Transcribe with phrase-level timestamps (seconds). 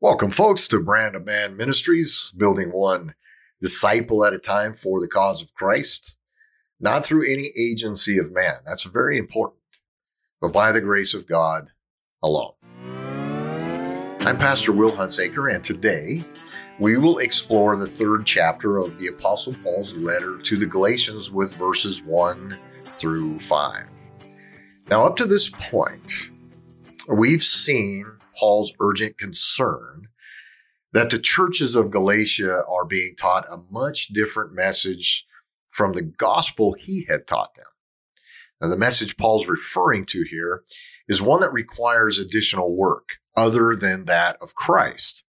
[0.00, 3.14] Welcome, folks, to Brand of Man Ministries, building one
[3.60, 6.18] disciple at a time for the cause of Christ,
[6.78, 8.58] not through any agency of man.
[8.64, 9.58] That's very important,
[10.40, 11.70] but by the grace of God
[12.22, 12.52] alone.
[14.20, 16.24] I'm Pastor Will Hunsaker, and today
[16.78, 21.56] we will explore the third chapter of the Apostle Paul's letter to the Galatians with
[21.56, 22.56] verses 1
[22.98, 23.84] through 5.
[24.90, 26.30] Now, up to this point,
[27.08, 30.08] we've seen Paul's urgent concern
[30.92, 35.26] that the churches of Galatia are being taught a much different message
[35.68, 37.66] from the gospel he had taught them.
[38.60, 40.62] Now, the message Paul's referring to here
[41.08, 45.24] is one that requires additional work other than that of Christ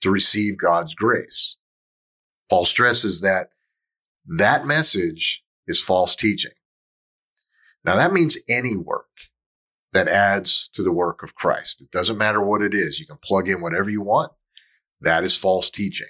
[0.00, 1.56] to receive God's grace.
[2.48, 3.50] Paul stresses that
[4.26, 6.52] that message is false teaching.
[7.84, 9.06] Now that means any work
[9.92, 11.80] that adds to the work of Christ.
[11.80, 13.00] It doesn't matter what it is.
[13.00, 14.32] You can plug in whatever you want.
[15.00, 16.08] That is false teaching.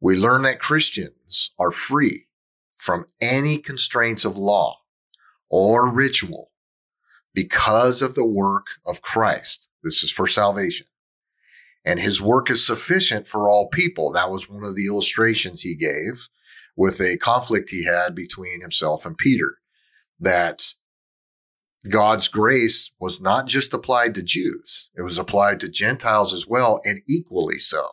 [0.00, 2.26] We learn that Christians are free
[2.76, 4.78] from any constraints of law
[5.48, 6.50] or ritual
[7.34, 9.68] because of the work of Christ.
[9.84, 10.86] This is for salvation.
[11.84, 14.12] And his work is sufficient for all people.
[14.12, 16.28] That was one of the illustrations he gave
[16.76, 19.58] with a conflict he had between himself and Peter.
[20.18, 20.72] That
[21.88, 24.90] God's grace was not just applied to Jews.
[24.96, 27.86] It was applied to Gentiles as well and equally so.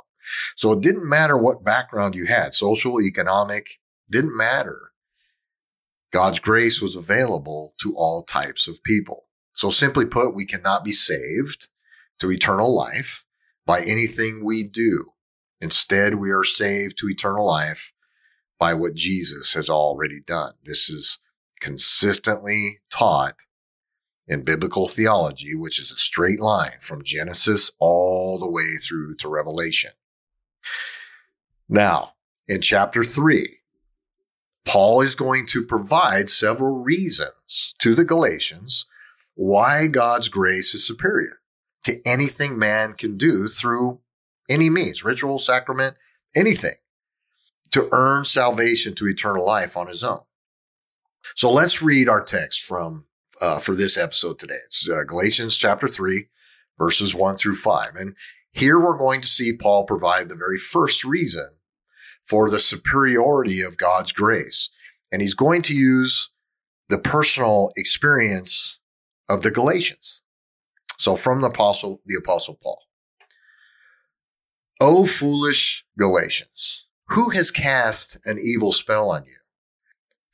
[0.55, 4.91] So it didn't matter what background you had, social, economic, didn't matter.
[6.11, 9.25] God's grace was available to all types of people.
[9.53, 11.67] So simply put, we cannot be saved
[12.19, 13.25] to eternal life
[13.65, 15.13] by anything we do.
[15.61, 17.91] Instead, we are saved to eternal life
[18.59, 20.53] by what Jesus has already done.
[20.63, 21.19] This is
[21.59, 23.35] consistently taught
[24.30, 29.27] in biblical theology, which is a straight line from Genesis all the way through to
[29.27, 29.91] Revelation.
[31.67, 32.13] Now,
[32.47, 33.58] in chapter three,
[34.66, 38.86] Paul is going to provide several reasons to the Galatians
[39.33, 41.39] why God's grace is superior
[41.86, 43.99] to anything man can do through
[44.48, 45.95] any means, ritual, sacrament,
[46.36, 46.76] anything
[47.71, 50.21] to earn salvation to eternal life on his own.
[51.36, 53.05] So let's read our text from
[53.39, 54.60] uh, for this episode today.
[54.66, 56.27] It's uh, Galatians chapter 3,
[56.77, 57.95] verses 1 through 5.
[57.95, 58.16] And
[58.52, 61.50] here we're going to see Paul provide the very first reason
[62.26, 64.70] for the superiority of God's grace.
[65.11, 66.30] And he's going to use
[66.89, 68.80] the personal experience
[69.27, 70.21] of the Galatians.
[70.98, 72.82] So from the apostle, the apostle Paul.
[74.82, 79.39] O foolish Galatians, who has cast an evil spell on you?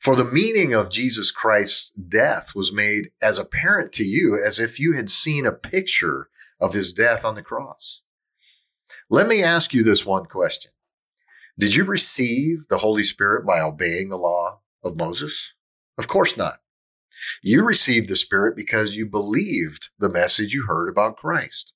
[0.06, 4.78] For the meaning of Jesus Christ's death was made as apparent to you as if
[4.78, 6.28] you had seen a picture
[6.60, 8.02] of his death on the cross.
[9.10, 10.70] Let me ask you this one question.
[11.58, 15.54] Did you receive the Holy Spirit by obeying the law of Moses?
[15.98, 16.60] Of course not.
[17.42, 21.74] You received the Spirit because you believed the message you heard about Christ.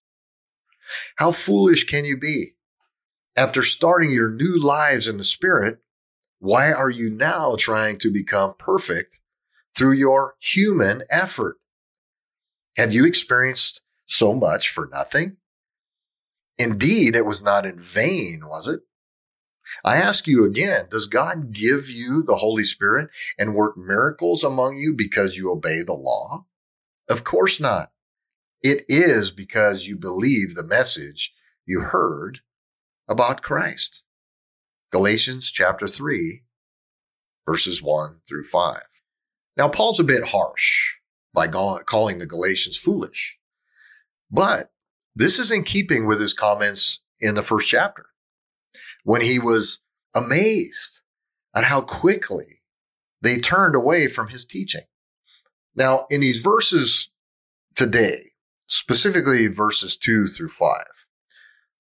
[1.17, 2.53] How foolish can you be?
[3.37, 5.79] After starting your new lives in the Spirit,
[6.41, 9.21] why are you now trying to become perfect
[9.77, 11.59] through your human effort?
[12.78, 15.37] Have you experienced so much for nothing?
[16.59, 18.81] Indeed, it was not in vain, was it?
[19.84, 24.79] I ask you again, does God give you the Holy Spirit and work miracles among
[24.79, 26.47] you because you obey the law?
[27.09, 27.93] Of course not.
[28.62, 31.33] It is because you believe the message
[31.67, 32.41] you heard
[33.09, 34.05] about Christ.
[34.91, 36.43] Galatians chapter 3,
[37.47, 38.81] verses 1 through 5.
[39.56, 40.95] Now, Paul's a bit harsh
[41.33, 43.39] by calling the Galatians foolish,
[44.31, 44.73] but
[45.15, 48.06] this is in keeping with his comments in the first chapter
[49.05, 49.81] when he was
[50.15, 51.03] amazed
[51.55, 52.62] at how quickly
[53.23, 54.87] they turned away from his teaching.
[55.77, 57.11] Now, in these verses
[57.77, 58.33] today,
[58.67, 60.83] specifically verses 2 through 5,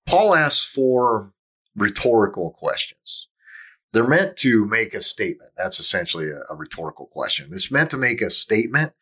[0.06, 1.32] Paul asks four
[1.80, 3.28] rhetorical questions.
[3.92, 5.50] They're meant to make a statement.
[5.56, 7.50] That's essentially a, a rhetorical question.
[7.52, 8.92] It's meant to make a statement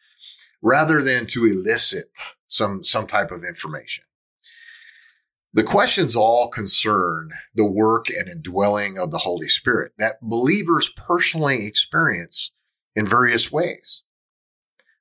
[0.63, 4.05] rather than to elicit some, some type of information.
[5.53, 11.67] The questions all concern the work and indwelling of the Holy Spirit that believers personally
[11.67, 12.53] experience
[12.95, 14.05] in various ways.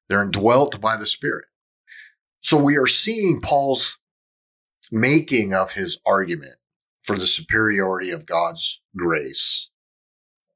[0.08, 1.46] They're indwelt by the Spirit.
[2.40, 3.98] So we are seeing Paul's
[4.92, 6.56] making of his argument
[7.07, 9.69] for the superiority of God's grace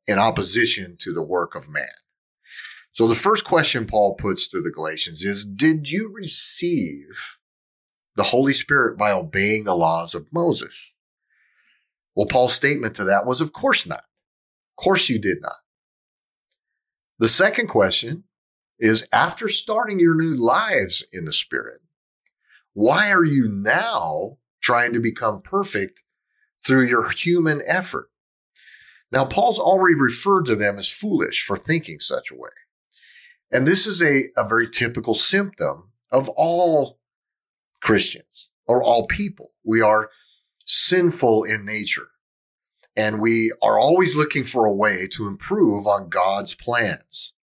[0.05, 1.87] in opposition to the work of man.
[2.91, 7.37] So the first question Paul puts to the Galatians is, did you receive
[8.17, 10.93] the Holy Spirit by obeying the laws of Moses?
[12.15, 14.03] Well, Paul's statement to that was, of course not.
[14.77, 15.55] Of course you did not.
[17.17, 18.25] The second question
[18.77, 21.79] is after starting your new lives in the Spirit,
[22.73, 26.01] why are you now trying to become perfect
[26.65, 28.09] through your human effort?
[29.11, 32.49] Now, Paul's already referred to them as foolish for thinking such a way.
[33.51, 36.99] And this is a, a very typical symptom of all
[37.81, 39.51] Christians or all people.
[39.65, 40.09] We are
[40.65, 42.07] sinful in nature
[42.95, 47.33] and we are always looking for a way to improve on God's plans.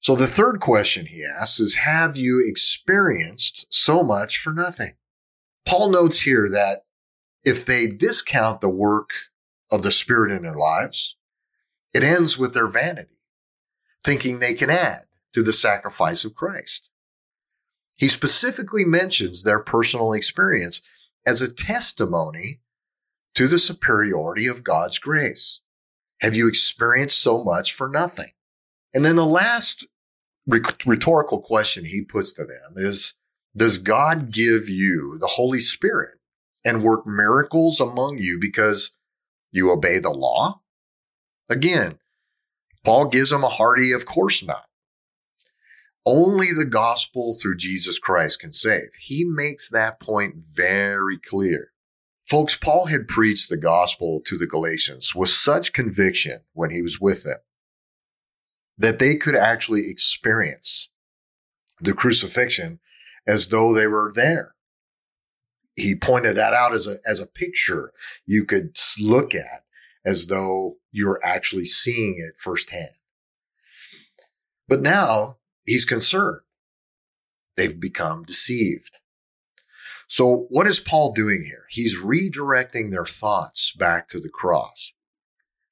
[0.00, 4.94] So the third question he asks is, have you experienced so much for nothing?
[5.64, 6.85] Paul notes here that
[7.46, 9.10] if they discount the work
[9.70, 11.16] of the Spirit in their lives,
[11.94, 13.20] it ends with their vanity,
[14.04, 16.90] thinking they can add to the sacrifice of Christ.
[17.94, 20.82] He specifically mentions their personal experience
[21.24, 22.60] as a testimony
[23.36, 25.60] to the superiority of God's grace.
[26.22, 28.32] Have you experienced so much for nothing?
[28.92, 29.86] And then the last
[30.46, 33.14] rhetorical question he puts to them is,
[33.56, 36.15] does God give you the Holy Spirit
[36.66, 38.90] and work miracles among you because
[39.52, 40.60] you obey the law?
[41.48, 41.98] Again,
[42.84, 44.66] Paul gives them a hearty, of course not.
[46.04, 48.90] Only the gospel through Jesus Christ can save.
[49.00, 51.72] He makes that point very clear.
[52.28, 57.00] Folks, Paul had preached the gospel to the Galatians with such conviction when he was
[57.00, 57.38] with them
[58.76, 60.90] that they could actually experience
[61.80, 62.80] the crucifixion
[63.26, 64.55] as though they were there.
[65.76, 67.92] He pointed that out as a, as a picture
[68.24, 69.64] you could look at
[70.04, 72.90] as though you're actually seeing it firsthand.
[74.68, 75.36] But now
[75.66, 76.40] he's concerned.
[77.56, 78.98] They've become deceived.
[80.08, 81.66] So what is Paul doing here?
[81.68, 84.92] He's redirecting their thoughts back to the cross.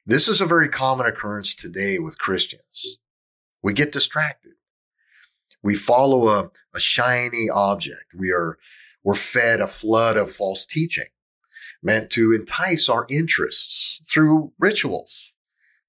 [0.04, 2.98] This is a very common occurrence today with Christians.
[3.62, 4.52] We get distracted.
[5.62, 8.12] We follow a, a shiny object.
[8.14, 8.58] We are,
[9.04, 11.06] we're fed a flood of false teaching
[11.82, 15.34] meant to entice our interests through rituals,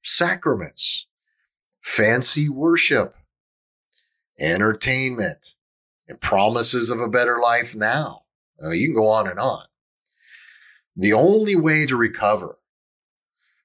[0.04, 1.08] sacraments,
[1.82, 3.16] fancy worship,
[4.40, 5.38] entertainment,
[6.08, 8.24] and promises of a better life now.
[8.62, 9.64] Uh, you can go on and on.
[10.96, 12.58] The only way to recover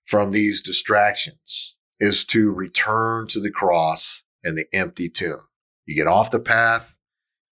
[0.05, 5.43] from these distractions is to return to the cross and the empty tomb.
[5.85, 6.99] You get off the path,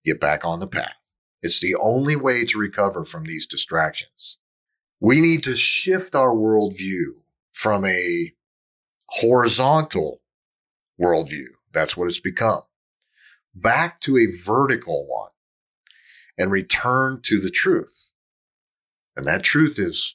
[0.05, 0.98] get back on the path.
[1.43, 4.39] It's the only way to recover from these distractions.
[5.01, 8.33] We need to shift our worldview from a
[9.07, 10.21] horizontal
[11.01, 11.47] worldview.
[11.73, 12.63] That's what it's become
[13.55, 15.31] back to a vertical one
[16.37, 18.11] and return to the truth.
[19.17, 20.15] And that truth is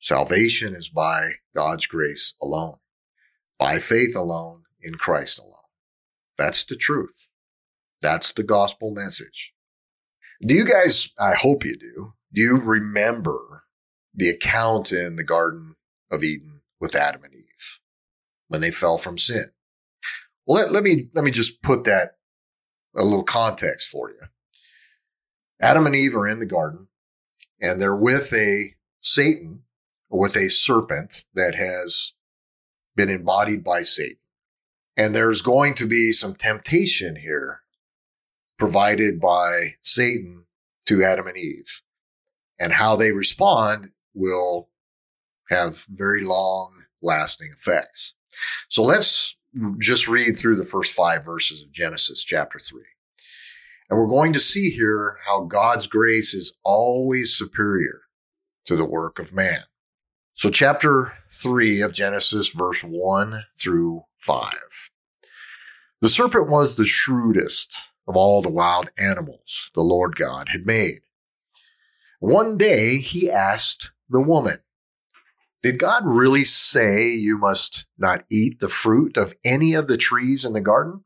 [0.00, 2.76] salvation is by God's grace alone,
[3.58, 5.52] by faith alone, in Christ alone.
[6.36, 7.28] That's the truth.
[8.02, 9.54] That's the gospel message.
[10.42, 13.64] Do you guys, I hope you do, do you remember
[14.14, 15.76] the account in the Garden
[16.10, 17.80] of Eden with Adam and Eve
[18.48, 19.50] when they fell from sin?
[20.46, 22.16] Well, let, let me, let me just put that
[22.94, 24.20] a little context for you.
[25.60, 26.88] Adam and Eve are in the garden
[27.60, 29.62] and they're with a Satan
[30.10, 32.12] or with a serpent that has
[32.94, 34.18] been embodied by Satan.
[34.98, 37.62] And there's going to be some temptation here
[38.58, 40.44] provided by Satan
[40.86, 41.82] to Adam and Eve.
[42.58, 44.70] And how they respond will
[45.50, 48.14] have very long lasting effects.
[48.68, 49.36] So let's
[49.78, 52.84] just read through the first five verses of Genesis chapter three.
[53.88, 58.02] And we're going to see here how God's grace is always superior
[58.64, 59.60] to the work of man.
[60.34, 64.90] So chapter three of Genesis, verse one through five.
[66.00, 71.00] The serpent was the shrewdest of all the wild animals the Lord God had made.
[72.20, 74.58] One day he asked the woman,
[75.62, 80.44] did God really say you must not eat the fruit of any of the trees
[80.44, 81.04] in the garden?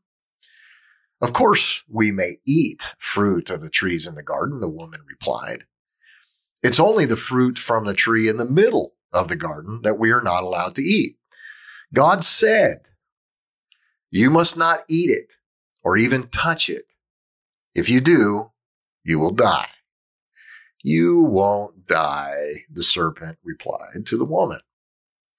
[1.21, 5.65] Of course, we may eat fruit of the trees in the garden, the woman replied.
[6.63, 10.11] It's only the fruit from the tree in the middle of the garden that we
[10.11, 11.17] are not allowed to eat.
[11.93, 12.81] God said,
[14.09, 15.33] you must not eat it
[15.83, 16.85] or even touch it.
[17.73, 18.51] If you do,
[19.03, 19.69] you will die.
[20.83, 24.59] You won't die, the serpent replied to the woman.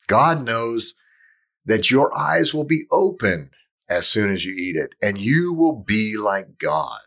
[0.07, 0.95] God knows
[1.65, 3.51] that your eyes will be opened
[3.89, 7.01] as soon as you eat it, and you will be like God,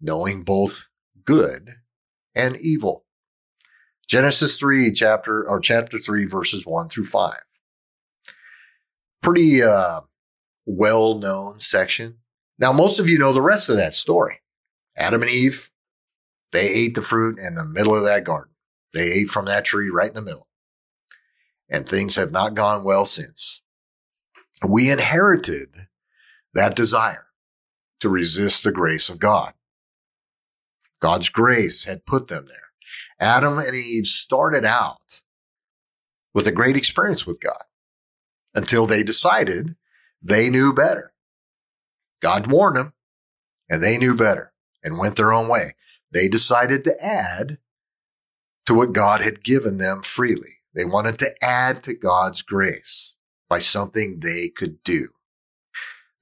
[0.00, 0.88] knowing both
[1.24, 1.74] good
[2.34, 3.04] and evil.
[4.08, 7.36] Genesis 3 chapter or chapter 3 verses 1 through 5.
[9.20, 10.02] Pretty uh,
[10.64, 12.18] well-known section.
[12.58, 14.40] Now most of you know the rest of that story.
[14.96, 15.70] Adam and Eve,
[16.52, 18.54] they ate the fruit in the middle of that garden.
[18.94, 20.48] They ate from that tree right in the middle.
[21.68, 23.60] And things have not gone well since.
[24.66, 25.88] We inherited
[26.54, 27.26] that desire
[28.00, 29.52] to resist the grace of God.
[31.00, 32.56] God's grace had put them there.
[33.20, 35.22] Adam and Eve started out
[36.32, 37.64] with a great experience with God
[38.54, 39.76] until they decided
[40.22, 41.12] they knew better.
[42.20, 42.94] God warned them
[43.68, 44.52] and they knew better
[44.86, 45.72] and went their own way.
[46.12, 47.58] They decided to add
[48.66, 50.60] to what God had given them freely.
[50.74, 53.16] They wanted to add to God's grace
[53.48, 55.08] by something they could do.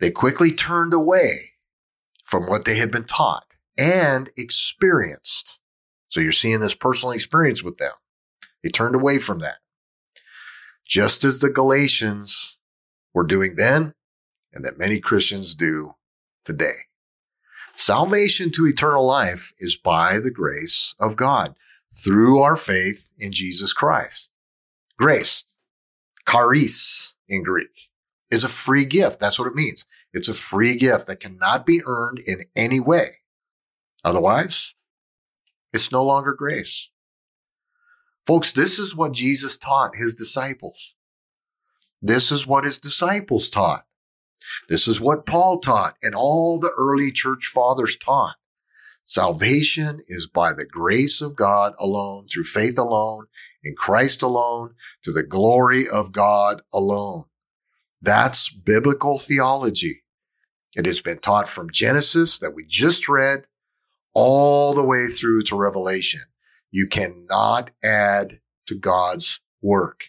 [0.00, 1.52] They quickly turned away
[2.25, 3.44] from what they had been taught
[3.76, 5.61] and experienced.
[6.09, 7.92] So you're seeing this personal experience with them.
[8.62, 9.59] They turned away from that.
[10.87, 12.59] Just as the Galatians
[13.12, 13.94] were doing then
[14.52, 15.97] and that many Christians do
[16.44, 16.87] today.
[17.76, 21.57] Salvation to eternal life is by the grace of God
[21.93, 24.33] through our faith in Jesus Christ.
[24.97, 25.45] Grace,
[26.28, 27.90] charis in Greek,
[28.31, 29.19] is a free gift.
[29.19, 29.87] That's what it means.
[30.12, 33.07] It's a free gift that cannot be earned in any way.
[34.04, 34.75] Otherwise,
[35.73, 36.90] it's no longer grace.
[38.25, 40.95] Folks, this is what Jesus taught his disciples.
[42.00, 43.85] This is what his disciples taught.
[44.68, 48.36] This is what Paul taught and all the early church fathers taught.
[49.04, 53.26] Salvation is by the grace of God alone, through faith alone,
[53.62, 57.24] in Christ alone, to the glory of God alone.
[58.00, 60.02] That's biblical theology.
[60.74, 63.46] It has been taught from Genesis that we just read
[64.14, 66.22] all the way through to Revelation.
[66.70, 70.06] You cannot add to God's work.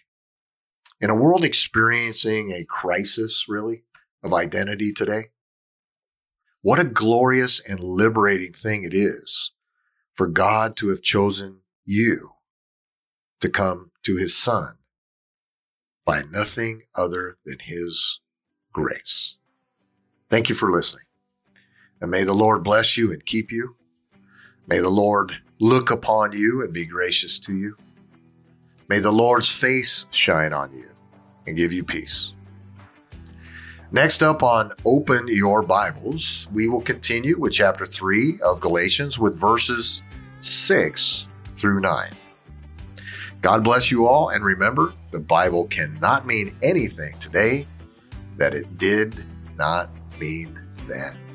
[1.00, 3.84] In a world experiencing a crisis, really,
[4.26, 5.26] of identity today,
[6.60, 9.52] what a glorious and liberating thing it is
[10.14, 12.32] for God to have chosen you
[13.40, 14.76] to come to his son
[16.04, 18.20] by nothing other than his
[18.72, 19.36] grace.
[20.28, 21.04] Thank you for listening.
[22.00, 23.76] And may the Lord bless you and keep you.
[24.66, 27.76] May the Lord look upon you and be gracious to you.
[28.88, 30.90] May the Lord's face shine on you
[31.46, 32.32] and give you peace.
[33.96, 39.40] Next up on Open Your Bibles, we will continue with chapter 3 of Galatians with
[39.40, 40.02] verses
[40.42, 42.10] 6 through 9.
[43.40, 47.66] God bless you all, and remember, the Bible cannot mean anything today
[48.36, 49.24] that it did
[49.56, 49.88] not
[50.20, 51.25] mean then.